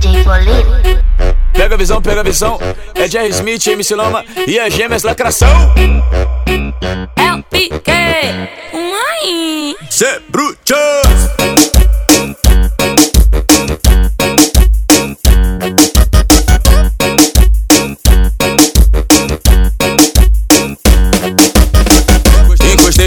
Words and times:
DJ. 0.00 0.24
Pega 1.52 1.74
a 1.74 1.78
visão, 1.78 2.00
pega 2.00 2.20
a 2.20 2.24
visão. 2.24 2.58
É 2.94 3.06
Jerry 3.06 3.28
Smith, 3.30 3.66
MC 3.66 3.94
Loma 3.94 4.24
e 4.46 4.58
as 4.58 4.72
gêmeas 4.72 5.02
lacração. 5.02 5.74
É 7.16 7.32
o 7.34 7.42
pique. 7.42 7.92
Mãe. 8.72 9.76
Cê 9.90 10.20
bruto. 10.28 10.74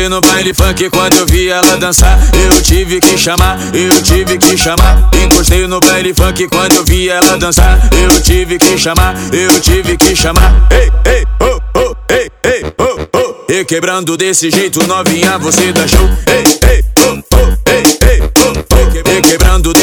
Encostei 0.03 0.09
no 0.09 0.21
baile 0.21 0.53
funk 0.53 0.89
quando 0.89 1.13
eu 1.13 1.25
vi 1.25 1.47
ela 1.47 1.77
dançar. 1.77 2.19
Eu 2.33 2.61
tive 2.61 2.99
que 2.99 3.17
chamar, 3.17 3.57
eu 3.73 4.01
tive 4.01 4.37
que 4.37 4.57
chamar. 4.57 5.09
Encostei 5.23 5.65
no 5.65 5.79
baile 5.79 6.13
funk 6.13 6.45
quando 6.49 6.73
eu 6.73 6.83
vi 6.83 7.07
ela 7.07 7.37
dançar. 7.37 7.79
Eu 7.91 8.21
tive 8.21 8.57
que 8.57 8.77
chamar, 8.77 9.15
eu 9.31 9.61
tive 9.61 9.95
que 9.95 10.13
chamar. 10.13 10.67
Ei, 10.71 10.91
ei, 11.09 11.25
oh, 11.39 11.79
oh, 11.79 11.95
ei, 12.09 12.29
ei, 12.43 12.65
oh, 12.77 13.17
oh. 13.17 13.51
E 13.51 13.63
quebrando 13.63 14.17
desse 14.17 14.51
jeito, 14.51 14.85
novinha, 14.85 15.37
você 15.37 15.71
dá 15.71 15.87
show. 15.87 16.09
Ei, 16.27 16.69
ei, 16.69 16.83
oh, 17.07 17.32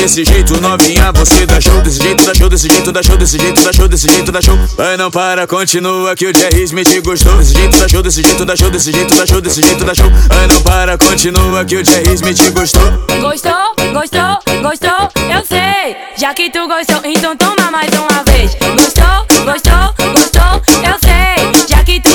desse 0.01 0.25
jeito, 0.25 0.59
novinha, 0.61 1.13
você 1.13 1.45
dá 1.45 1.61
show. 1.61 1.79
Desse 1.83 2.03
jeito, 2.03 2.25
dá 2.25 2.35
show, 2.35 2.49
desse 2.49 2.69
jeito, 2.69 2.91
dá 2.93 3.03
show, 3.03 3.17
desse 3.19 3.39
jeito, 3.39 3.63
dá 3.63 3.73
show, 3.73 3.89
desse 3.89 4.09
jeito, 4.09 4.33
dá 4.33 4.41
show. 4.41 4.59
Vai, 4.77 4.97
não 4.97 5.11
para, 5.11 5.47
continua 5.47 6.17
que 6.17 6.27
o 6.27 6.37
Jerry 6.37 6.63
Smith 6.63 7.03
gostou. 7.03 7.37
Desse 7.37 7.53
jeito, 7.55 7.79
dá 7.79 7.87
show, 7.89 8.03
desse 8.03 8.23
jeito, 8.23 8.45
dá 8.45 8.57
show, 8.57 8.71
desse 8.71 8.93
jeito, 8.93 9.15
dá 9.15 9.27
show, 9.27 9.41
desse 9.41 9.63
jeito, 9.63 9.85
dá 9.85 9.95
show. 9.95 10.11
Vai, 10.29 10.47
não 10.47 10.61
para, 10.63 10.97
continua 10.97 11.65
que 11.65 11.77
o 11.77 11.85
Jerry 11.85 12.15
Smith 12.15 12.51
gostou. 12.53 12.91
Gostou, 13.21 13.75
gostou, 13.93 14.63
gostou, 14.63 15.09
eu 15.31 15.45
sei. 15.47 15.97
Já 16.17 16.33
que 16.33 16.51
tu 16.51 16.67
gostou, 16.67 17.01
então 17.05 17.37
toma 17.37 17.71
mais 17.71 17.91
uma 17.93 18.25
vez. 18.25 18.55
Gostou, 18.55 19.45
gostou, 19.45 20.13
gostou, 20.13 20.63
eu 20.83 20.99
sei. 20.99 21.69
Já 21.69 21.85
que 21.85 22.01
tu 22.01 22.10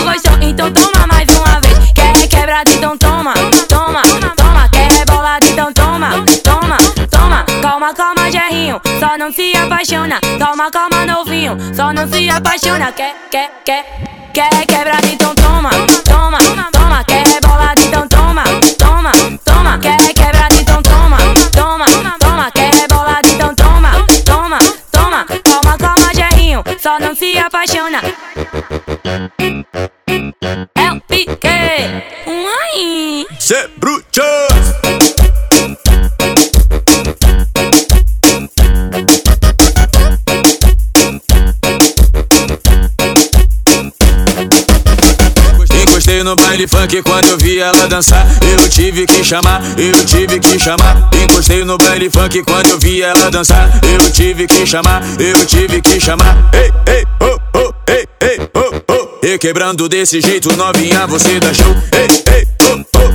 não 9.26 9.32
se 9.32 9.58
apaixona. 9.58 10.20
Calma, 10.38 10.70
calma, 10.70 11.04
novinho, 11.04 11.58
só 11.76 11.92
não 11.92 12.08
se 12.08 12.30
apaixona. 12.30 12.92
Quer, 12.92 13.16
quer, 13.32 13.50
quer, 13.66 13.84
quer 14.32 14.66
quebrado, 14.68 15.08
então 15.08 15.34
toma, 15.34 15.72
toma, 16.04 16.38
toma. 16.72 17.04
Quer 17.06 17.42
bolado, 17.42 17.82
então 17.82 18.08
toma, 18.08 18.44
toma, 18.78 19.12
toma. 19.44 19.80
Quer 19.80 20.14
quebrado, 20.14 20.56
então 20.56 20.80
toma, 20.84 21.18
toma, 21.52 21.86
toma. 22.20 22.52
Quer 22.52 22.88
bolado, 22.88 23.28
então 23.28 23.56
toma, 23.56 24.06
toma, 24.24 24.60
toma. 24.92 25.26
Calma, 25.44 25.78
calma, 25.80 26.14
Jerrinho, 26.14 26.64
só 26.80 27.00
não 27.00 27.16
se 27.16 27.36
apaixona. 27.40 28.02
É 30.76 30.92
o 30.92 31.02
pique, 31.02 31.48
mãe. 32.28 33.26
Cê 33.40 33.68
bruto. 33.76 34.22
No 46.26 46.36
baile 46.36 46.68
funk 46.68 47.04
quando 47.04 47.28
eu 47.28 47.38
vi 47.38 47.60
ela 47.60 47.88
dançar. 47.88 48.26
Eu 48.52 48.68
tive 48.68 49.06
que 49.06 49.24
chamar, 49.24 49.62
eu 49.78 50.04
tive 50.06 50.40
que 50.40 50.58
chamar. 50.58 51.08
Encostei 51.24 51.64
no 51.64 51.78
baile 51.78 52.10
funk 52.10 52.42
quando 52.44 52.68
eu 52.68 52.80
vi 52.80 53.04
ela 53.04 53.30
dançar. 53.30 53.70
Eu 53.84 54.12
tive 54.12 54.48
que 54.48 54.66
chamar, 54.66 55.04
eu 55.20 55.46
tive 55.46 55.80
que 55.84 56.00
chamar. 56.00 56.36
Ei, 56.52 56.72
ei, 56.92 57.06
oh, 57.22 57.60
oh, 57.60 57.74
ei, 57.88 58.08
ei, 58.22 58.40
oh, 58.56 58.92
oh. 58.92 59.26
E 59.26 59.38
quebrando 59.38 59.88
desse 59.88 60.20
jeito, 60.20 60.52
novinha, 60.58 61.06
você 61.06 61.40
dá 61.40 61.54
show. 61.54 61.68
Oh, 61.68 61.76
oh, 61.76 61.96
ei, 61.96 62.38
ei, 62.40 62.48
oh, 62.72 63.00
oh. 63.00 63.15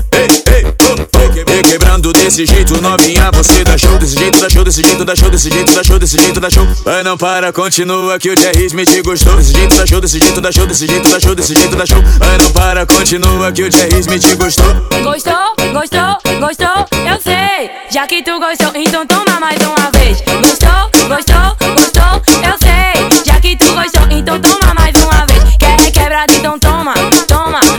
Quebrando 2.10 2.24
desse 2.24 2.46
jeito, 2.46 2.80
novinha, 2.80 3.30
você 3.32 3.62
dá 3.64 3.76
show. 3.78 3.96
Desse 3.98 4.18
jeito, 4.18 4.40
dá 4.40 4.48
show, 4.48 4.64
desse 4.64 4.82
jeito, 4.82 5.04
dá 5.04 5.14
show, 5.14 5.30
desse 5.30 5.50
jeito, 5.50 5.74
dá 5.74 5.82
show, 5.84 5.98
desse 5.98 6.16
jeito, 6.16 6.40
dá 6.40 6.50
show. 6.50 6.66
Vai, 6.84 7.02
não 7.02 7.16
para, 7.16 7.52
continua 7.52 8.18
que 8.18 8.30
o 8.30 8.38
Jerry 8.38 8.66
Smith 8.66 9.02
gostou. 9.02 9.36
Desse 9.36 9.52
jeito, 9.52 9.76
dá 9.76 9.86
show, 9.86 10.00
desse 10.00 10.18
jeito, 10.18 10.40
dá 10.40 10.52
show, 10.52 10.66
desse 10.66 10.86
jeito, 10.86 11.08
dá 11.08 11.20
show, 11.20 11.34
desse 11.34 11.54
jeito, 11.54 11.76
dá 11.76 11.86
show. 11.86 12.02
Vai, 12.18 12.38
não 12.38 12.50
para, 12.52 12.86
continua 12.86 13.52
que 13.52 13.62
o 13.62 13.70
Jerry 13.70 14.00
Smith 14.00 14.36
gostou. 14.36 14.74
Gostou, 15.02 15.54
gostou, 15.72 16.40
gostou, 16.40 16.86
eu 17.08 17.20
sei. 17.22 17.70
Já 17.90 18.06
que 18.06 18.22
tu 18.22 18.38
gostou, 18.38 18.72
então 18.74 19.06
toma 19.06 19.38
mais 19.40 19.58
uma 19.60 19.90
vez. 19.92 20.20
Gostou, 20.20 21.08
gostou, 21.08 21.74
gostou, 21.74 22.22
eu 22.44 22.58
sei. 22.58 23.24
Já 23.24 23.40
que 23.40 23.56
tu 23.56 23.66
gostou, 23.72 24.06
então 24.10 24.40
toma 24.40 24.74
mais 24.74 24.94
uma 24.96 25.26
vez. 25.26 25.56
Quer 25.58 25.92
quebrado, 25.92 26.32
então 26.34 26.58
toma, 26.58 26.94
toma, 27.26 27.60
toma. 27.60 27.69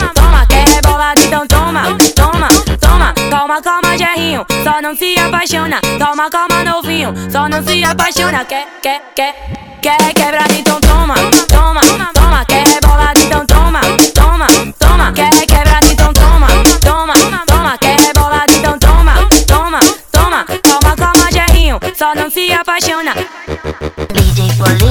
Toma. 3.51 3.61
Calma, 3.61 3.97
Jerrinho, 3.97 4.45
só 4.63 4.81
não 4.81 4.95
se 4.95 5.19
apaixona. 5.19 5.81
Calma, 5.99 6.29
calma, 6.29 6.63
novinho, 6.63 7.13
só 7.29 7.49
não 7.49 7.61
se 7.63 7.83
apaixona. 7.83 8.45
Quer, 8.45 8.67
quer, 8.81 9.01
quer, 9.15 9.35
quer 9.81 10.13
quebrado, 10.13 10.53
então 10.53 10.79
toma, 10.79 11.15
toma, 11.49 11.81
toma. 12.13 12.45
Quer 12.45 12.79
bolado, 12.81 13.19
então 13.19 13.45
toma, 13.45 13.81
toma, 14.13 14.47
toma. 14.79 15.11
Quer 15.11 15.45
quebrado, 15.45 15.87
então 15.87 16.13
toma, 16.13 16.47
toma, 16.79 17.13
toma. 17.45 17.77
Quer 17.77 18.13
bolado, 18.13 18.53
então 18.53 18.79
toma, 18.79 19.15
toma, 19.47 19.79
toma. 20.11 20.45
Calma, 20.63 20.95
calma, 20.95 21.31
Jerrinho, 21.31 21.79
só 21.97 22.15
não 22.15 22.29
se 22.29 22.53
apaixona. 22.53 23.13
DJ 24.13 24.53
Polino. 24.57 24.90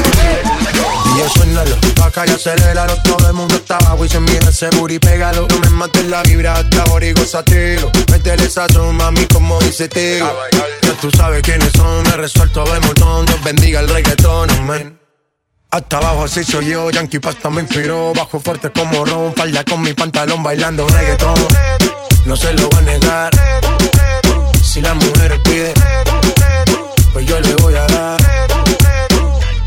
Yo 1.21 1.29
suénalo, 1.29 1.75
acá 2.03 2.25
y 2.25 2.31
aceléralo 2.31 2.95
Todo 3.03 3.27
el 3.27 3.33
mundo 3.33 3.53
está 3.53 3.77
abajo 3.77 4.03
y 4.05 4.09
se 4.09 4.19
mira 4.19 4.49
ese 4.49 4.69
booty, 4.71 4.97
pégalo. 4.97 5.47
No 5.47 5.59
me 5.59 5.69
mates 5.69 6.05
la 6.05 6.23
vibra 6.23 6.53
hasta 6.53 6.81
ahora 6.81 7.05
y 7.05 7.13
gozatelo 7.13 7.91
Métele 8.09 8.43
esa 8.45 8.65
mami, 8.91 9.27
como 9.27 9.59
dice 9.59 9.87
Tego 9.87 10.27
Ya 10.81 10.93
tú 10.99 11.11
sabes 11.11 11.43
quiénes 11.43 11.71
son, 11.73 12.01
me 12.03 12.17
resuelto 12.17 12.63
de 12.63 12.79
montón. 12.79 13.27
Dios 13.27 13.43
bendiga 13.43 13.81
el 13.81 13.89
reggaetón, 13.89 14.49
amén. 14.49 14.99
Hasta 15.69 15.97
abajo 15.97 16.23
así 16.23 16.43
soy 16.43 16.65
yo, 16.71 16.89
Yankee 16.89 17.19
Pasta 17.19 17.51
me 17.51 17.61
inspiró. 17.61 18.13
Bajo 18.15 18.39
fuerte 18.39 18.71
como 18.71 19.05
Ron, 19.05 19.35
falda 19.35 19.63
con 19.63 19.79
mi 19.83 19.93
pantalón 19.93 20.41
bailando 20.41 20.87
reggaetón. 20.87 21.35
No 22.25 22.35
se 22.35 22.51
lo 22.53 22.67
va 22.71 22.79
a 22.79 22.81
negar. 22.81 23.31
Si 24.63 24.81
la 24.81 24.95
mujer 24.95 25.39
pide 25.43 25.71
Pues 27.13 27.27
yo 27.27 27.39
le 27.39 27.53
voy 27.57 27.75
a 27.75 27.85
dar. 27.85 28.21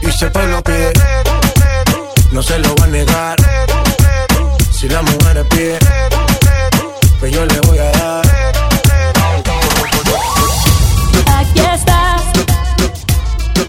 Y 0.02 0.24
el 0.24 0.32
pueblo 0.32 0.62
pide 0.64 0.92
No 2.32 2.42
se 2.42 2.58
lo 2.58 2.74
va 2.76 2.84
a 2.84 2.88
negar. 2.88 3.36
Si 4.70 4.88
la 4.88 5.02
mujer 5.02 5.46
pide 5.48 5.78
Pues 7.20 7.32
yo 7.32 7.44
le 7.44 7.60
voy 7.60 7.78
a 7.78 7.90
dar. 7.92 8.26
Aquí 11.38 11.60
estás, 11.60 12.22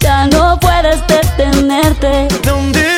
ya 0.00 0.26
no 0.26 0.58
puedes 0.60 1.06
detenerte. 1.06 2.28
¿Dónde 2.44 2.95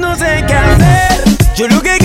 no 0.00 0.16
sé 0.16 0.44
qué 0.46 0.54
hacer. 0.54 1.22
Yo 1.54 1.68
lo 1.68 1.82
que 1.82 1.99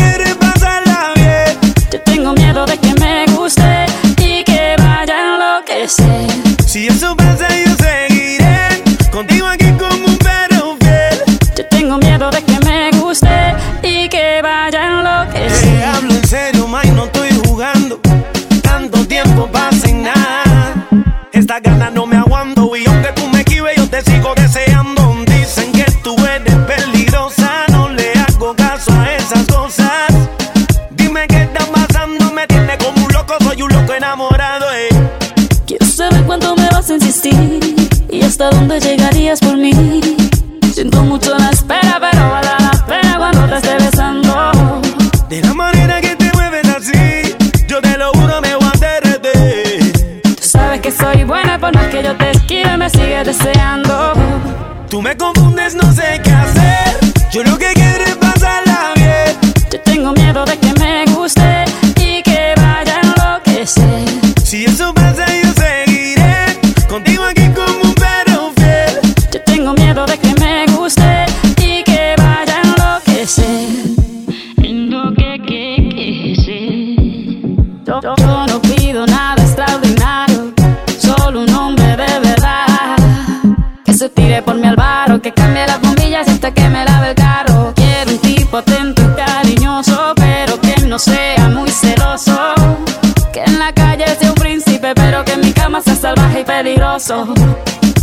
en 93.45 93.59
la 93.59 93.73
calle 93.73 94.05
sea 94.19 94.29
un 94.29 94.35
príncipe, 94.35 94.93
pero 94.95 95.23
que 95.23 95.33
en 95.33 95.41
mi 95.41 95.51
cama 95.53 95.81
sea 95.81 95.95
salvaje 95.95 96.41
y 96.41 96.43
peligroso. 96.43 97.33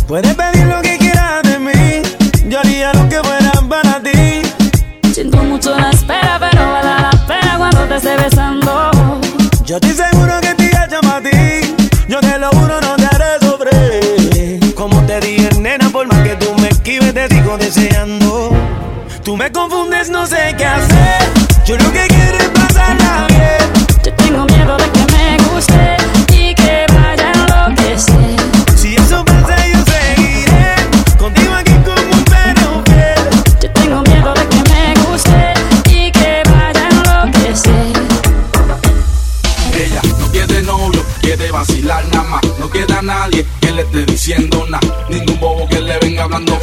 Puedes 0.07 0.35
pedir 0.35 0.65
lo 0.65 0.81
que 0.81 0.97
quieras 0.97 1.43
de 1.43 1.59
mí, 1.59 2.01
yo 2.49 2.59
haría 2.59 2.93
lo 2.93 3.07
que 3.09 3.19
fuera 3.23 3.51
para 3.69 3.99
ti. 4.01 4.41
Siento 5.13 5.37
mucho 5.43 5.77
la 5.77 5.91
espera, 5.91 6.37
pero 6.39 6.71
vale 6.71 7.01
la 7.01 7.11
pena 7.27 7.55
cuando 7.57 7.85
te 7.85 7.95
esté 7.95 8.15
besando. 8.17 8.91
Yo 9.65 9.75
estoy 9.77 9.93
seguro 9.93 10.41
que 10.41 10.53
te 10.55 10.63
llama 10.89 11.15
a 11.17 11.21
ti. 11.21 11.75
Yo 12.07 12.19
te 12.19 12.37
lo 12.37 12.49
juro, 12.51 12.79
no 12.81 12.95
te 12.95 13.05
haré 13.05 13.39
sufrir. 13.41 14.73
Como 14.75 15.01
te 15.05 15.19
dije, 15.21 15.49
nena, 15.59 15.89
por 15.89 16.05
más 16.07 16.19
que 16.19 16.35
tú 16.35 16.53
me 16.61 16.69
esquives, 16.69 17.13
te 17.13 17.27
sigo 17.27 17.57
deseando. 17.57 18.51
Tú 19.23 19.37
me 19.37 19.51
confundes, 19.51 20.09
no 20.09 20.25
sé 20.27 20.53
qué 20.57 20.65
hacer. 20.65 21.21
Yo 21.65 21.77
lo 21.77 21.91
que 21.91 22.05
quiero 22.07 22.22
No 42.59 42.69
quiere 42.69 42.93
a 42.93 43.01
nadie 43.01 43.45
que 43.61 43.71
le 43.71 43.81
esté 43.81 44.05
diciendo 44.05 44.65
nada. 44.69 45.05
Ningún 45.09 45.39
bobo 45.39 45.67
que 45.67 45.79
le 45.81 45.97
venga 45.99 46.23
hablando. 46.23 46.57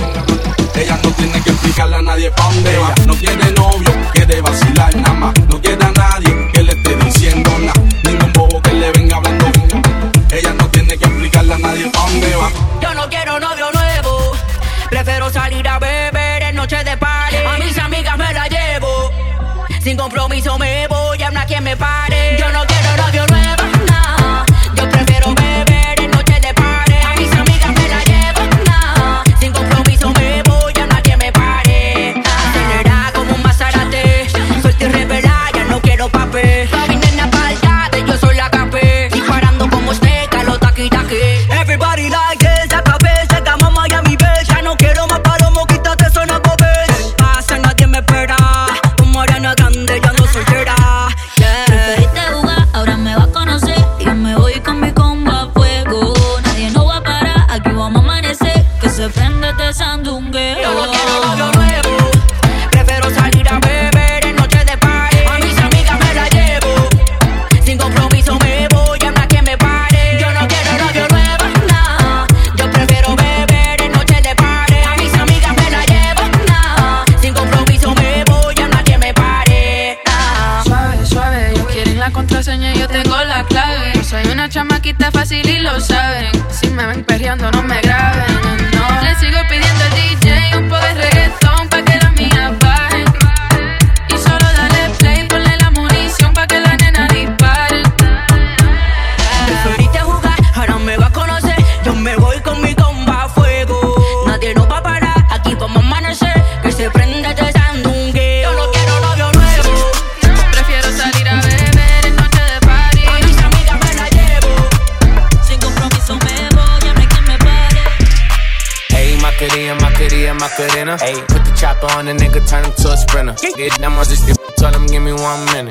Ella 0.74 0.98
no 1.02 1.10
tiene 1.10 1.40
que 1.42 1.50
explicarle 1.50 1.96
a 1.96 2.02
nadie 2.02 2.30
pa' 2.30 2.44
dónde 2.44 2.78
va. 2.78 2.94
No 3.06 3.14
quiere 3.14 3.52
novio, 3.52 3.92
quiere 4.12 4.40
vacilar 4.40 4.96
nada 4.96 5.14
más. 5.14 5.34
No 5.48 5.60
quiere 5.60 5.84
a 5.84 5.90
nadie 5.90 6.50
que 6.52 6.62
le 6.62 6.72
esté 6.72 6.96
diciendo 6.96 7.50
nada. 7.58 7.80
Ningún 8.04 8.32
bobo 8.32 8.62
que 8.62 8.72
le 8.72 8.90
venga 8.92 9.16
hablando. 9.16 9.46
Ella 10.32 10.52
no 10.54 10.68
tiene 10.68 10.96
que 10.96 11.04
explicarle 11.04 11.54
a 11.54 11.58
nadie 11.58 11.90
pa' 11.90 12.00
dónde 12.00 12.36
va. 12.36 12.50
Yo 12.80 12.94
no 12.94 13.08
quiero 13.08 13.40
novio 13.40 13.70
nuevo. 13.72 14.32
Prefiero 14.88 15.30
salir 15.30 15.68
a 15.68 15.78
beber 15.78 16.42
en 16.42 16.56
noche 16.56 16.82
de 16.82 16.96
party. 16.96 17.36
A 17.36 17.58
mis 17.58 17.78
amigas 17.78 18.16
me 18.18 18.32
la 18.32 18.48
llevo. 18.48 19.10
Sin 19.82 19.96
compromiso 19.96 20.49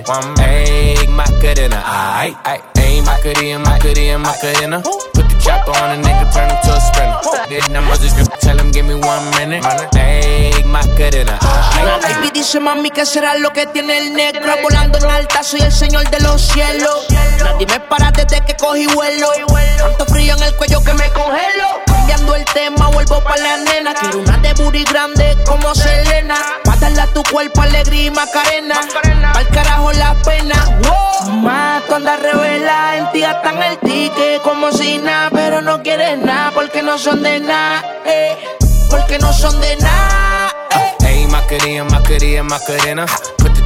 one. 0.09 0.33
Hey, 0.37 1.05
Macarena, 1.07 1.79
aight, 1.85 2.35
aight. 2.43 2.61
Hey, 2.75 3.01
Macarena, 3.01 3.59
Macarena, 3.59 4.17
Macarena. 4.17 4.77
Put 5.13 5.29
the 5.29 5.35
chopper 5.37 5.71
on 5.77 6.01
the 6.01 6.07
nigga, 6.07 6.25
turn 6.33 6.49
him 6.49 6.57
to 6.65 6.71
a 6.73 6.81
sprinter. 6.81 7.71
Them 7.71 7.85
on 7.85 7.97
this 8.01 8.13
tell 8.41 8.57
him 8.57 8.71
give 8.71 8.85
me 8.85 8.95
one 8.95 9.25
minute. 9.37 9.63
Hey, 9.93 10.51
Macarena, 10.65 11.37
aight. 11.37 12.01
Baby 12.01 12.31
dice 12.33 12.59
mami 12.59 12.89
que 12.89 13.05
será 13.05 13.37
lo 13.37 13.51
que 13.51 13.65
tiene 13.67 13.97
el 13.97 14.13
negro 14.13 14.53
Volando 14.63 14.97
en 14.97 15.05
alta, 15.05 15.43
soy 15.43 15.61
el 15.61 15.71
señor 15.71 16.09
de 16.09 16.19
los 16.19 16.41
cielos 16.41 17.07
Nadie 17.39 17.65
me 17.67 17.79
para 17.79 18.11
desde 18.11 18.43
que 18.45 18.55
cogí 18.55 18.87
vuelo 18.87 19.29
Tanto 19.77 20.05
frío 20.05 20.35
en 20.35 20.43
el 20.43 20.55
cuello 20.55 20.81
que 20.83 20.93
me 20.93 21.09
congelo 21.11 21.88
Cambiando 22.09 22.35
el 22.37 22.45
tema, 22.45 22.87
vuelvo 22.87 23.23
pa' 23.23 23.37
la 23.37 23.57
nena 23.57 23.93
Quiero 23.93 24.21
una 24.21 24.35
de 24.37 24.51
booty 24.55 24.83
grande 24.83 25.37
como 25.45 25.75
Selena 25.75 26.33
Pa' 26.63 26.75
darle 26.77 27.01
a 27.01 27.07
tu 27.13 27.21
cuerpo 27.21 27.61
alegría 27.61 28.05
y 28.05 28.09
macarena 28.09 28.81
Pa'l 29.31 29.47
carajo 29.49 29.91
la 29.91 30.15
pena 30.23 30.55
wow. 30.81 31.33
Más 31.33 31.85
tú 31.85 31.93
andas 31.93 32.19
revela, 32.19 32.97
en 32.97 33.11
ti 33.11 33.19
gastan 33.21 33.61
el 33.61 33.77
ticket 33.77 34.41
como 34.41 34.71
si 34.71 34.97
nada 34.97 35.29
Pero 35.31 35.61
no 35.61 35.83
quieres 35.83 36.17
nada 36.17 36.49
porque 36.49 36.81
no 36.81 36.97
son 36.97 37.21
de 37.21 37.41
nada 37.41 37.85
eh, 38.07 38.35
Porque 38.89 39.19
no 39.19 39.31
son 39.31 39.61
de 39.61 39.75
nada 39.77 40.47
eh. 40.71 40.95
Hey, 41.01 41.27
Macarena, 41.27 41.83
Macarena, 41.83 42.41
Macarena. 42.41 43.05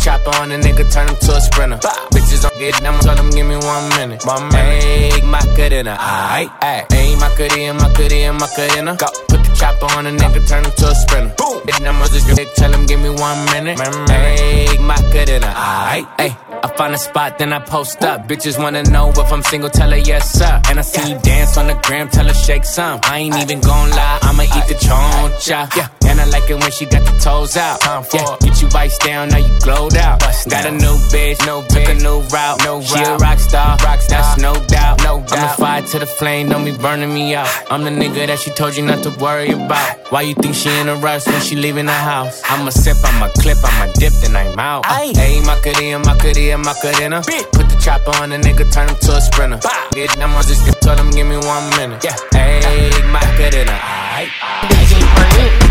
Chopper 0.03 0.35
on 0.35 0.49
the 0.49 0.55
nigga, 0.57 0.83
turn 0.91 1.07
him 1.07 1.15
to 1.15 1.31
a 1.31 1.39
sprinter. 1.39 1.77
Bitches 2.11 2.41
don't 2.41 2.59
get 2.59 2.75
them, 2.81 2.99
tell 2.99 3.15
them 3.15 3.29
give 3.29 3.47
me 3.47 3.55
one 3.55 3.87
minute. 3.95 4.21
One 4.25 4.49
minute. 4.49 4.83
Hey, 4.83 5.21
Macarena, 5.21 5.95
aight, 5.95 6.49
aight. 6.59 6.91
Hey, 6.91 7.15
Macarena, 7.15 7.73
Macarena, 7.73 8.33
Macarena. 8.33 8.97
Go. 8.97 9.07
Put 9.29 9.43
the 9.45 9.55
chopper 9.55 9.85
on 9.95 10.03
the 10.03 10.11
nigga, 10.11 10.45
turn 10.45 10.65
him 10.65 10.71
to 10.75 10.87
a 10.89 10.95
sprinter. 10.95 11.33
Boom. 11.37 11.63
Get 11.65 11.79
them, 11.79 11.95
just 12.11 12.55
tell 12.57 12.73
him 12.73 12.85
give 12.85 12.99
me 12.99 13.11
one 13.11 13.45
minute. 13.45 13.79
Hey, 14.09 14.77
Macarena, 14.77 15.47
aight, 15.55 16.05
aight. 16.17 16.35
I 16.63 16.67
find 16.75 16.93
a 16.93 16.97
spot, 16.97 17.39
then 17.39 17.53
I 17.53 17.59
post 17.59 18.03
up. 18.03 18.27
Bitches 18.27 18.61
wanna 18.61 18.83
know 18.83 19.09
if 19.09 19.31
I'm 19.31 19.41
single, 19.41 19.69
tell 19.69 19.89
her 19.89 19.97
yes, 19.97 20.31
sir. 20.31 20.61
And 20.67 20.79
I 20.79 20.81
see 20.81 21.11
you 21.11 21.17
dance 21.19 21.55
on 21.55 21.67
the 21.67 21.75
gram, 21.75 22.09
tell 22.09 22.27
her 22.27 22.33
shake 22.33 22.65
some. 22.65 22.99
I 23.03 23.19
ain't 23.19 23.37
even 23.37 23.61
gon' 23.61 23.89
lie, 23.91 24.19
I'ma 24.21 24.43
eat 24.43 24.67
the 24.67 24.75
choncha. 24.75 25.73
Yeah. 25.77 25.87
I 26.23 26.25
like 26.27 26.49
it 26.49 26.55
when 26.55 26.71
she 26.71 26.85
got 26.85 27.03
the 27.03 27.19
toes 27.19 27.57
out. 27.57 27.81
time 27.81 28.05
Yeah, 28.13 28.37
get 28.39 28.61
you 28.61 28.69
vice 28.69 28.97
down, 28.99 29.27
now 29.27 29.39
you 29.39 29.59
glowed 29.59 29.97
out. 29.97 30.21
Got 30.47 30.65
a 30.65 30.71
new 30.71 30.95
bitch, 31.11 31.45
no 31.45 31.61
took 31.67 31.83
a 31.89 31.95
new 31.95 32.21
route. 32.31 32.63
No 32.63 32.81
she 32.81 33.03
a 33.03 33.17
rock 33.17 33.39
star, 33.39 33.75
rock 33.83 33.99
star, 33.99 34.21
that's 34.21 34.39
no 34.39 34.53
doubt. 34.67 35.03
No 35.03 35.19
doubt. 35.19 35.33
I'm 35.33 35.43
a 35.43 35.53
fire 35.55 35.81
to 35.81 35.99
the 35.99 36.05
flame, 36.05 36.47
don't 36.47 36.63
be 36.63 36.71
burning 36.71 37.13
me 37.13 37.35
out. 37.35 37.49
I'm 37.69 37.83
the 37.83 37.89
nigga 37.89 38.27
that 38.27 38.39
she 38.39 38.51
told 38.51 38.77
you 38.77 38.85
not 38.85 39.03
to 39.03 39.09
worry 39.19 39.51
about. 39.51 40.11
Why 40.11 40.21
you 40.21 40.33
think 40.35 40.55
she 40.55 40.69
in 40.69 40.87
a 40.87 40.95
rush 40.95 41.27
when 41.27 41.41
she 41.41 41.57
leaving 41.57 41.87
the 41.87 41.91
house? 41.91 42.41
I'm 42.45 42.65
a 42.69 42.71
sip, 42.71 42.95
I'm 43.03 43.21
a 43.21 43.29
clip, 43.41 43.57
I'm 43.61 43.89
a 43.89 43.91
dip, 43.91 44.13
then 44.21 44.37
I'm 44.37 44.57
out. 44.57 44.85
Hey, 44.85 45.41
Macarena, 45.41 45.99
Macarena, 45.99 46.57
Macarena. 46.57 47.21
Put 47.51 47.67
the 47.67 47.77
chopper 47.83 48.15
on 48.23 48.29
the 48.29 48.37
nigga, 48.37 48.71
turn 48.71 48.87
him 48.87 48.95
to 48.95 49.11
a 49.17 49.19
sprinter. 49.19 49.59
Get 49.91 50.09
them 50.15 50.31
on 50.31 50.43
just 50.43 50.63
tell 50.81 50.97
him 50.97 51.11
give 51.11 51.27
me 51.27 51.35
one 51.35 51.69
minute. 51.75 52.01
Yeah, 52.01 52.15
hey, 52.31 52.91
Macarena. 53.11 53.75
Aight. 53.75 55.62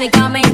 Que 0.00 0.06
esa 0.06 0.49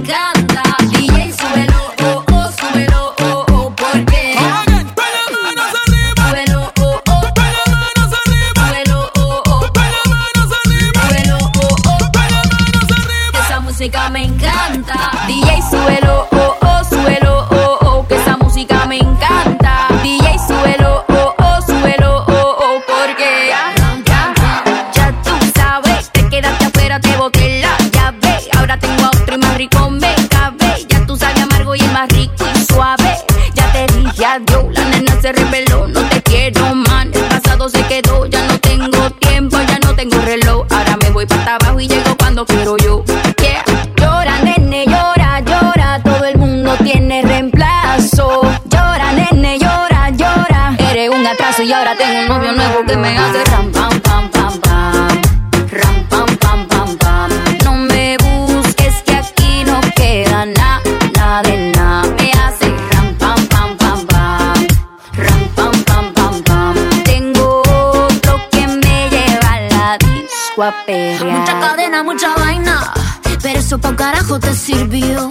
Mucha 70.66 71.60
cadena, 71.60 72.02
mucha 72.02 72.34
vaina. 72.34 72.92
Pero 73.40 73.60
eso 73.60 73.78
pa' 73.78 73.94
carajo 73.94 74.40
te 74.40 74.52
sirvió. 74.52 75.30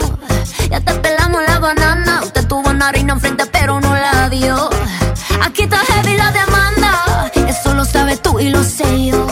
Ya 0.70 0.80
te 0.80 0.94
pelamos 0.94 1.42
la 1.46 1.60
banana. 1.60 2.22
Usted 2.24 2.48
tuvo 2.48 2.70
una 2.70 2.90
reina 2.94 3.14
enfrente, 3.14 3.46
pero 3.48 3.82
no 3.82 3.94
la 3.94 4.30
dio. 4.30 4.70
Aquí 5.42 5.64
está 5.64 5.78
heavy 5.78 6.16
la 6.16 6.32
demanda. 6.32 7.32
Eso 7.50 7.74
lo 7.74 7.84
sabes 7.84 8.22
tú 8.22 8.40
y 8.40 8.48
lo 8.48 8.64
sé 8.64 9.08
yo. 9.08 9.28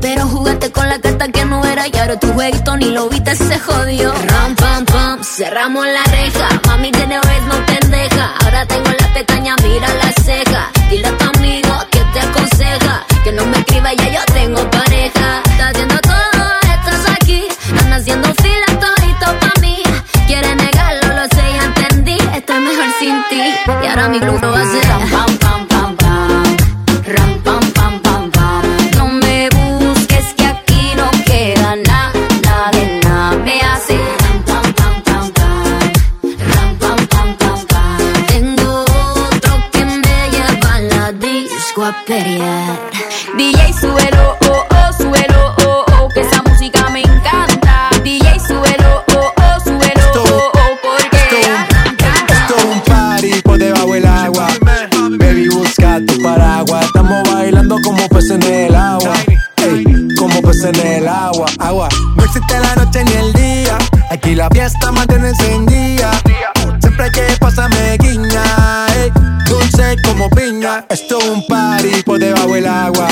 Pero 0.00 0.28
jugaste 0.28 0.70
con 0.70 0.88
la 0.88 1.00
carta 1.00 1.26
que 1.26 1.44
no 1.44 1.64
era 1.64 1.88
y 1.88 1.98
ahora 1.98 2.16
tu 2.16 2.32
jueguito 2.32 2.76
ni 2.76 2.90
lo 2.90 3.08
viste, 3.08 3.34
se 3.34 3.58
jodió. 3.58 4.12
Ram, 4.12 4.54
pam, 4.54 4.84
pam, 4.84 5.24
cerramos 5.24 5.84
la 5.84 6.04
reja. 6.04 6.48
Mami 6.68 6.92
tiene 6.92 7.18
vez 7.18 7.42
no 7.48 7.66
pendeja. 7.66 8.34
Ahora 8.44 8.66
tengo 8.66 8.90
la 9.00 9.12
pestaña, 9.12 9.56
mira 9.64 9.88
la 9.94 10.12
ceja. 10.12 10.70
Dile 10.88 11.08
a 11.08 11.18
tu 11.18 11.24
amigo 11.36 11.74
que 11.90 12.00
te 12.12 12.20
aconseja. 12.20 13.04
Que 13.24 13.32
no 13.32 13.44
me 13.46 13.58
escriba, 13.58 13.92
ya 13.94 14.08
yo 14.10 14.20
tengo 14.32 14.79
ahora 24.00 24.08
mi 24.08 24.20
club 24.20 24.40
va 24.42 24.58
a 24.58 24.62
hacer. 24.62 24.84
Ram, 24.88 25.08
pam, 25.10 25.36
pam, 25.38 25.66
pam, 25.66 25.96
pam. 25.96 26.56
Ram, 27.06 27.32
pam, 27.44 27.72
pam, 27.72 28.00
pam, 28.00 28.30
pam. 28.30 28.62
No 28.96 29.04
me 29.22 29.48
busques 29.50 30.34
que 30.36 30.46
aquí 30.46 30.92
no 30.96 31.10
queda 31.24 31.76
nada, 31.76 32.12
nada 32.42 32.70
de 32.72 33.00
nada. 33.04 33.36
Me 33.44 33.60
hace 33.60 33.96
ram, 34.22 34.38
pam, 34.48 34.72
pam, 34.78 35.02
pam, 35.06 35.26
pam. 35.32 35.80
Ram, 36.54 36.76
pam, 36.80 36.98
pam, 37.12 37.36
pam, 37.40 37.66
pam. 37.66 38.26
Tengo 38.28 38.84
otro 39.34 39.54
que 39.72 39.84
me 39.84 40.16
lleva 40.34 40.74
a 40.74 40.80
la 40.80 41.12
disco 41.12 41.84
a 41.84 41.92
pelear. 42.06 42.89
Esto 70.88 71.18
es 71.18 71.28
un 71.28 71.46
party 71.46 72.02
por 72.04 72.18
debajo 72.18 72.54
del 72.54 72.66
agua. 72.66 73.08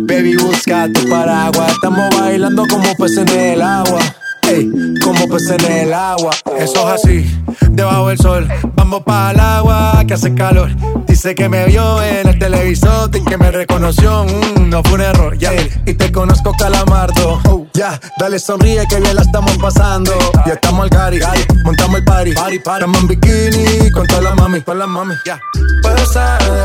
Baby, 0.00 0.36
busca 0.36 0.88
tu 0.92 1.08
paraguas. 1.08 1.72
Estamos 1.72 2.14
bailando 2.18 2.64
como 2.68 2.94
peces 2.96 3.18
en 3.18 3.28
el 3.28 3.62
agua. 3.62 4.00
Ey, 4.48 4.70
como 5.02 5.28
peces 5.28 5.62
en 5.64 5.72
el 5.72 5.94
agua. 5.94 6.30
Eso 6.58 6.94
es 6.94 7.04
así, 7.04 7.42
debajo 7.70 8.08
del 8.08 8.18
sol. 8.18 8.48
Vamos 8.74 9.02
para 9.04 9.30
el 9.30 9.40
agua 9.40 10.04
que 10.06 10.14
hace 10.14 10.34
calor. 10.34 10.70
Dice 11.06 11.34
que 11.34 11.48
me 11.48 11.66
vio 11.66 12.02
en 12.02 12.28
el 12.28 12.38
televisor 12.38 13.10
y 13.14 13.24
que 13.24 13.36
me 13.36 13.50
reconoció. 13.50 14.24
Mm, 14.24 14.68
no 14.68 14.82
fue 14.82 14.94
un 14.94 15.00
error, 15.02 15.38
ya. 15.38 15.52
Y 15.86 15.94
te 15.94 16.12
conozco, 16.12 16.52
calamardo. 16.58 17.40
Oh, 17.48 17.66
ya, 17.74 17.98
dale 18.18 18.38
sonríe 18.38 18.86
que 18.88 19.00
bien 19.00 19.16
la 19.16 19.22
estamos 19.22 19.56
pasando. 19.58 20.12
Ya 20.46 20.54
estamos 20.54 20.84
al 20.84 20.90
cari, 20.90 21.20
montamos 21.64 21.98
el 21.98 22.04
party. 22.04 22.32
party, 22.32 22.58
party. 22.58 22.84
Estamos 22.84 23.02
en 23.02 23.08
bikini 23.08 23.90
con 23.90 24.06
todas 24.06 24.24
las 24.24 24.36
mami, 24.36 24.60
con 24.62 24.78
las 24.78 24.88
mami. 24.88 25.14
Ya. 25.26 25.38
Estar 26.08 26.57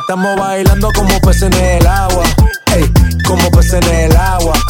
Estamos 0.00 0.38
bailando 0.38 0.90
como 0.94 1.20
peces 1.20 1.42
en 1.42 1.54
el 1.54 1.86
agua. 1.86 2.22
Ey, 2.74 2.90
como 3.26 3.50
peces 3.50 3.74
en 3.74 3.94
el 3.94 4.16
agua. 4.16 4.17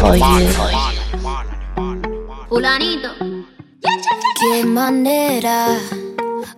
For 0.00 0.16
you. 0.16 0.48
Fulanito. 2.48 3.10
Qué 4.40 4.64
manera, 4.64 5.78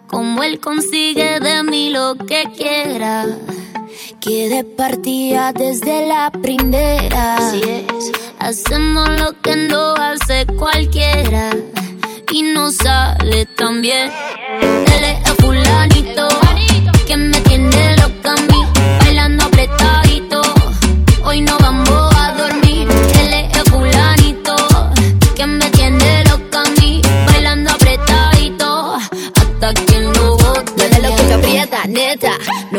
como 0.06 0.42
él 0.42 0.61
consigue 0.61 1.40
de 1.40 1.62
mí 1.64 1.90
lo 1.90 2.14
que 2.14 2.44
quiera. 2.56 3.26
Que 4.20 4.49
de 4.49 4.62
partida 4.64 5.52
desde 5.52 6.06
la 6.06 6.30
primera. 6.30 7.37
Hacemos 8.38 9.08
lo 9.20 9.40
que 9.40 9.56
no 9.56 9.94
hace 9.94 10.46
cualquiera. 10.46 11.50
Y 12.30 12.42
no 12.42 12.70
sale 12.70 13.46
tan 13.46 13.82
bien. 13.82 14.11
Es 14.87 15.28
el 15.28 15.37
fulanito. 15.42 16.21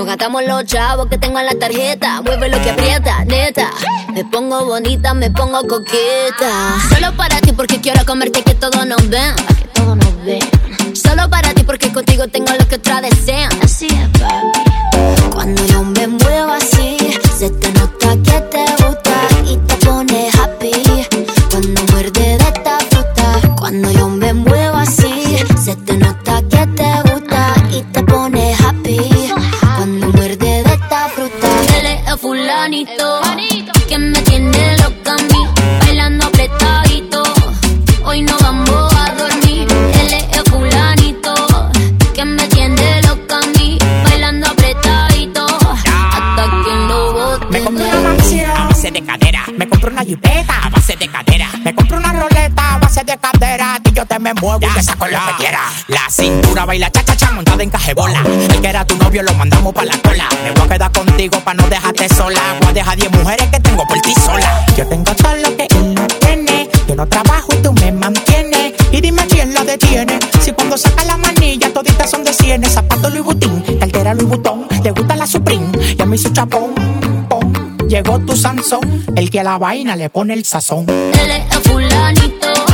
Nos 0.06 0.48
los 0.48 0.66
chavos 0.66 1.08
que 1.08 1.18
tengo 1.18 1.40
en 1.40 1.46
la 1.46 1.54
tarjeta. 1.54 2.22
Mueve 2.22 2.50
lo 2.50 2.62
que 2.62 2.72
aprieta, 2.72 3.24
neta. 3.24 3.72
Me 4.14 4.26
pongo 4.26 4.66
bonita, 4.66 5.14
me 5.14 5.32
pongo 5.32 5.66
coqueta. 5.66 6.76
Solo 6.90 7.16
para 7.16 7.40
ti 7.40 7.54
porque 7.54 7.80
quiero 7.80 8.06
comerte 8.06 8.44
que 8.44 8.54
todos 8.54 8.86
nos 8.86 9.08
ven. 9.08 9.34
Que 9.58 9.66
todos 9.74 9.96
nos 9.96 10.26
ven. 10.26 10.42
Solo 10.94 11.30
para 11.30 11.54
ti 11.54 11.64
porque 11.64 11.94
contigo 11.94 12.28
tengo 12.28 12.52
lo 12.52 12.68
que 12.68 12.76
otras 12.76 13.02
desean. 13.02 13.50
Así 13.64 13.88
es, 13.88 14.20
papi. 14.20 15.30
Cuando 15.32 15.66
yo 15.68 15.84
me 15.84 16.06
muevo 16.08 16.52
así, 16.52 16.98
se 17.38 17.50
te 17.50 17.72
nota 17.72 18.10
que 18.18 18.42
te 18.42 18.60
gusta 18.60 18.83
me 54.24 54.34
muevo 54.36 54.66
y 54.66 54.74
te 54.74 54.82
saco 54.82 55.06
lo 55.06 55.18
que 55.18 55.34
quiera. 55.38 55.60
La 55.88 56.10
cintura 56.10 56.66
baila 56.66 56.90
cha 56.90 57.04
cha 57.04 57.16
cha 57.16 57.32
montada 57.32 57.62
en 57.62 57.70
cajebola. 57.70 58.24
El 58.26 58.62
que 58.62 58.68
era 58.68 58.88
tu 58.88 58.96
novio 58.96 59.22
lo 59.22 59.34
mandamos 59.34 59.74
pa' 59.74 59.84
la 59.84 59.98
cola. 59.98 60.30
Me 60.44 60.52
voy 60.52 60.64
a 60.64 60.70
quedar 60.70 60.92
contigo 60.94 61.40
pa' 61.42 61.54
no 61.54 61.68
dejarte 61.68 62.08
sola. 62.08 62.40
Voy 62.62 62.70
a 62.70 62.74
dejar 62.74 62.98
10 62.98 63.12
mujeres 63.12 63.50
que 63.50 63.60
tengo 63.60 63.86
por 63.86 64.00
ti 64.00 64.14
sola. 64.14 64.66
Yo 64.78 64.88
tengo 64.88 65.14
todo 65.14 65.36
lo 65.36 65.58
que 65.58 65.68
él 65.70 65.94
no 65.94 66.08
tiene. 66.08 66.70
Yo 66.88 66.96
no 66.96 67.06
trabajo 67.06 67.48
y 67.54 67.58
tú 67.58 67.74
me 67.74 67.92
mantienes. 67.92 68.74
Y 68.92 69.02
dime 69.02 69.28
quién 69.28 69.54
lo 69.54 69.66
detiene. 69.66 70.18
Si 70.42 70.54
cuando 70.54 70.78
saca 70.78 71.04
la 71.04 71.18
manilla 71.18 71.74
toditas 71.74 72.10
son 72.10 72.24
de 72.24 72.32
cienes. 72.32 72.72
Zapato 72.72 73.10
Louis 73.10 73.24
Vuitton, 73.24 73.62
cartera 73.78 74.14
Louis 74.14 74.30
Vuitton. 74.30 74.68
Le 74.84 74.92
gusta 74.92 75.18
la 75.18 75.28
Supreme 75.28 75.68
y 75.98 76.02
a 76.02 76.06
mí 76.06 76.18
su 76.18 76.30
chapón. 76.30 76.74
pom. 77.28 77.52
Llegó 77.90 78.20
tu 78.20 78.38
Sansón, 78.38 79.06
el 79.18 79.30
que 79.30 79.42
a 79.42 79.44
la 79.44 79.58
vaina 79.58 79.98
le 79.98 80.10
pone 80.10 80.34
el 80.34 80.46
sazón. 80.46 80.86
Él 80.90 81.30
es 81.30 81.56
el 81.56 81.62
fulanito 81.64 82.73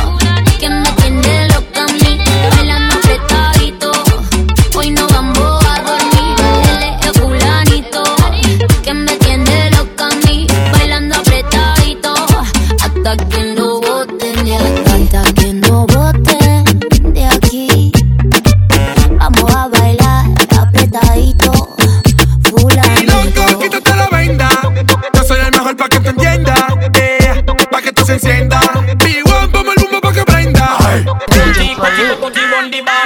Put 31.80 31.96
it, 31.96 32.20
on 32.52 32.70
the 32.70 32.82
bar. 32.82 32.99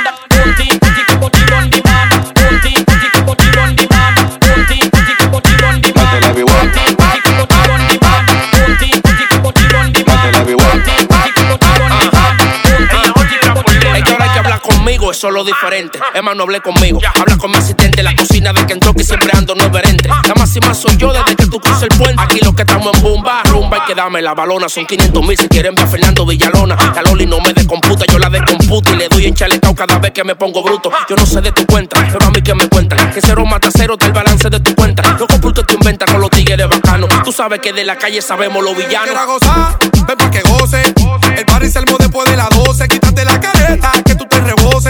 Eso 15.14 15.28
es 15.28 15.34
lo 15.34 15.44
diferente. 15.44 16.00
Más, 16.22 16.34
no 16.34 16.42
hablé 16.42 16.60
conmigo. 16.60 16.98
Habla 17.20 17.36
con 17.36 17.50
mi 17.50 17.56
asistente, 17.56 18.02
la 18.02 18.16
cocina 18.16 18.52
de 18.52 18.66
Kentucky 18.66 19.04
siempre 19.04 19.30
ando 19.32 19.54
no 19.54 19.70
verente. 19.70 20.08
La 20.08 20.34
máxima 20.34 20.74
soy 20.74 20.96
yo 20.96 21.12
desde 21.12 21.36
que 21.36 21.46
tú 21.46 21.60
cruces 21.60 21.84
el 21.84 21.96
puente. 21.96 22.20
Aquí 22.20 22.40
lo 22.40 22.52
que 22.52 22.62
estamos 22.62 22.92
en 22.94 23.02
bomba, 23.02 23.42
rumba, 23.44 23.78
hay 23.78 23.86
que 23.86 23.94
darme 23.94 24.20
la 24.22 24.34
balona. 24.34 24.68
Son 24.68 24.84
500 24.84 25.24
mil 25.24 25.38
si 25.38 25.46
quieren 25.48 25.76
ver 25.76 25.84
a 25.84 25.88
Fernando 25.88 26.26
Villalona. 26.26 26.76
La 26.96 27.02
Loli 27.02 27.26
no 27.26 27.38
me 27.38 27.52
descomputa, 27.52 28.06
yo 28.06 28.18
la 28.18 28.28
descomputo 28.28 28.92
y 28.92 28.96
le 28.96 29.08
doy 29.08 29.26
en 29.26 29.34
chalecao 29.34 29.72
cada 29.74 29.98
vez 30.00 30.10
que 30.10 30.24
me 30.24 30.34
pongo 30.34 30.64
bruto. 30.64 30.90
Yo 31.08 31.14
no 31.14 31.24
sé 31.24 31.40
de 31.40 31.52
tu 31.52 31.64
cuenta, 31.64 32.08
pero 32.12 32.26
a 32.26 32.30
mí 32.30 32.42
que 32.42 32.54
me 32.54 32.68
cuentan. 32.68 33.12
Que 33.12 33.20
cero 33.20 33.44
mata 33.46 33.68
cero, 33.72 33.94
está 33.94 34.06
el 34.06 34.12
balance 34.12 34.50
de 34.50 34.58
tu 34.58 34.74
cuenta. 34.74 35.16
Lo 35.16 35.28
computo 35.28 35.64
te 35.64 35.74
inventa 35.74 36.06
con 36.06 36.20
los 36.20 36.30
tigres 36.30 36.68
bacanos. 36.68 37.08
Tú 37.22 37.30
sabes 37.30 37.60
que 37.60 37.72
de 37.72 37.84
la 37.84 37.96
calle 37.96 38.20
sabemos 38.20 38.64
los 38.64 38.76
villanos. 38.76 39.10
Quiero 39.10 39.26
gozar, 39.26 39.78
ven 39.80 40.16
pa' 40.16 40.30
que 40.30 40.40
goce. 40.40 40.82
El 41.36 41.46
party 41.46 41.70
se 41.70 41.80
después 41.80 42.28
de 42.28 42.36
las 42.36 42.50
12. 42.50 42.88
Quítate 42.88 43.24
la 43.24 43.40
careta, 43.40 43.92
que 44.04 44.16
tú 44.16 44.26
te 44.26 44.40
reboses. 44.40 44.83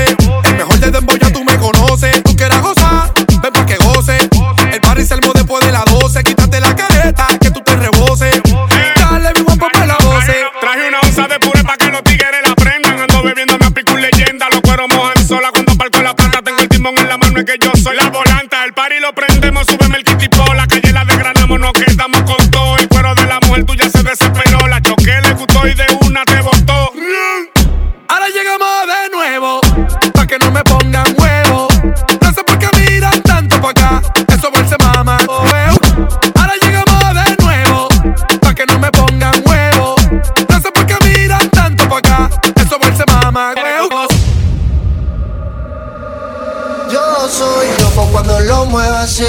Soy 47.34 47.66
loco 47.80 48.08
cuando 48.12 48.38
lo 48.40 48.66
muevo 48.66 48.94
así, 48.94 49.26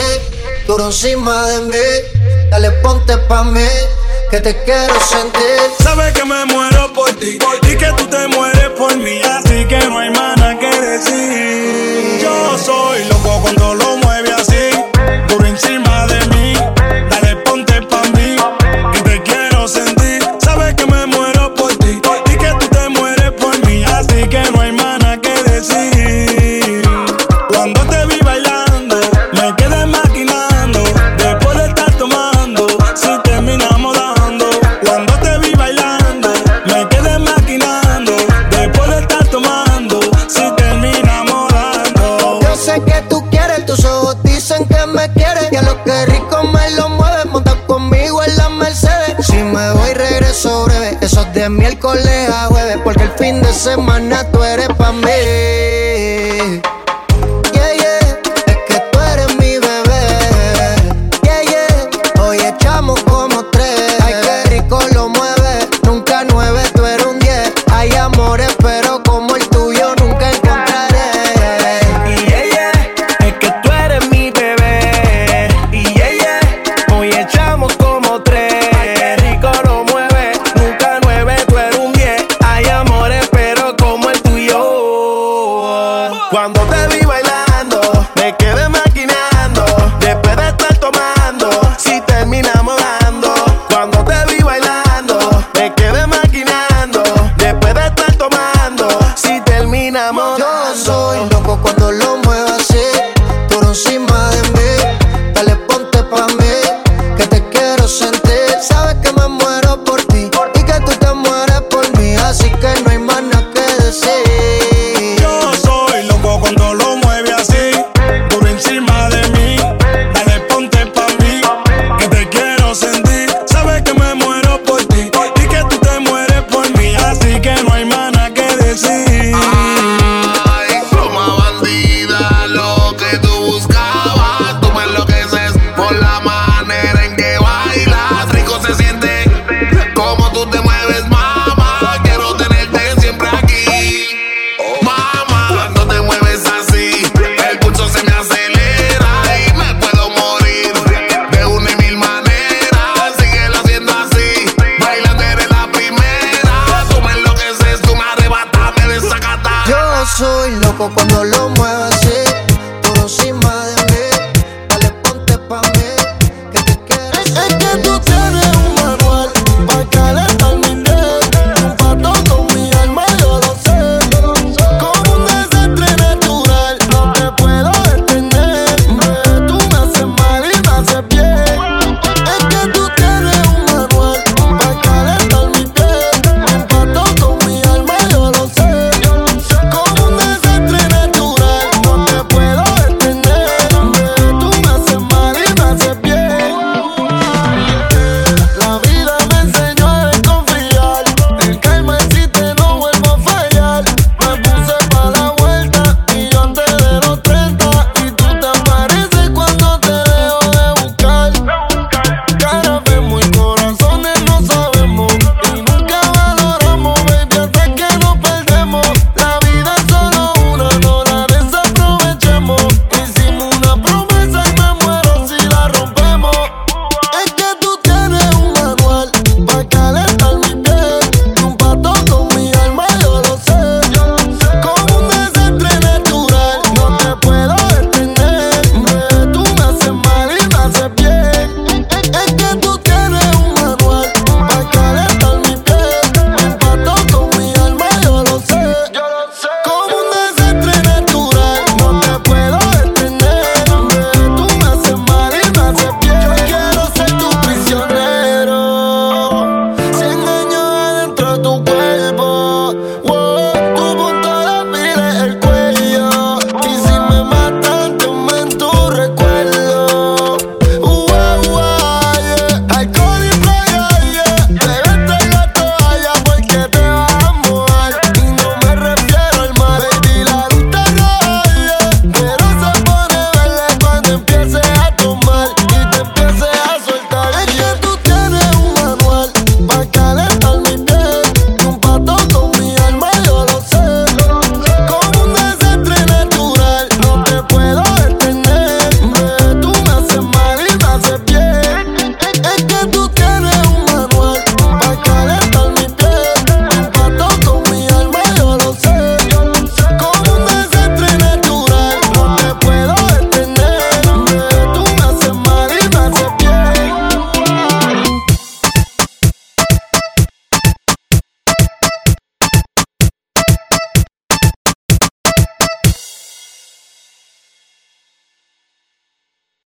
duro 0.68 0.86
encima 0.86 1.48
de 1.48 1.62
mí. 1.62 1.88
Dale, 2.52 2.72
ponte 2.84 3.18
pa' 3.18 3.44
mí, 3.44 3.68
que 4.30 4.40
te 4.40 4.64
quiero 4.64 5.00
sentir. 5.00 5.60
Sabes 5.82 6.14
que 6.14 6.24
me 6.24 6.46
muero 6.46 6.94
por 6.94 7.12
ti 7.14 7.40
y 7.64 7.76
que 7.76 7.92
tú 7.98 8.06
te 8.08 8.28
mueres 8.28 8.70
por 8.78 8.96
mí, 8.98 9.20
así 9.22 9.66
que 9.66 9.80
no 9.90 9.98
hay 9.98 10.12
más 10.12 10.38
nada 10.38 10.60
que 10.60 10.80
decir. 10.82 12.20
Yo 12.22 12.58
soy 12.60 13.06
loco 13.06 13.42
cuando 13.42 13.74
lo 13.74 13.98
mueve 13.98 14.32
así, 14.34 14.70
duro 15.28 15.46
encima 15.48 15.95
semana 53.56 54.30
tú 54.32 54.44
eres 54.44 54.68
pa' 54.78 54.92
mí. 54.92 55.65